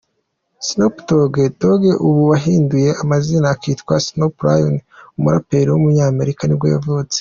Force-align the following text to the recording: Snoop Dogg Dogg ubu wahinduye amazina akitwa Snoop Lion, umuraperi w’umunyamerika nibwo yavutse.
Snoop 0.67 0.95
Dogg 1.07 1.33
Dogg 1.61 1.81
ubu 2.07 2.21
wahinduye 2.31 2.89
amazina 3.03 3.45
akitwa 3.55 3.93
Snoop 4.07 4.35
Lion, 4.47 4.75
umuraperi 5.17 5.69
w’umunyamerika 5.71 6.41
nibwo 6.45 6.67
yavutse. 6.75 7.17